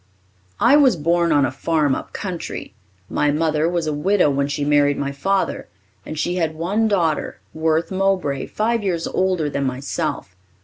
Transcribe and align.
"I 0.59 0.77
was 0.77 0.95
born 0.95 1.31
on 1.31 1.45
a 1.45 1.51
farm 1.51 1.93
up 1.93 2.11
country. 2.11 2.73
My 3.07 3.29
mother 3.29 3.69
was 3.69 3.85
a 3.85 3.93
widow 3.93 4.31
when 4.31 4.47
she 4.47 4.65
married 4.65 4.97
my 4.97 5.11
father, 5.11 5.67
and 6.07 6.17
she 6.17 6.37
had 6.37 6.55
one 6.55 6.87
daughter, 6.87 7.37
Worth 7.53 7.91
Mowbray, 7.91 8.47
five 8.47 8.81
years 8.83 9.05
older 9.05 9.47
than 9.47 9.63
myself. 9.65 10.35